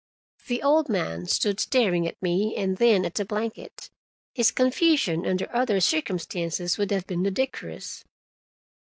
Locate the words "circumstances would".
5.79-6.89